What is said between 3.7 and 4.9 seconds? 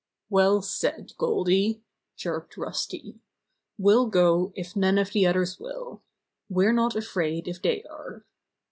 'We'll go if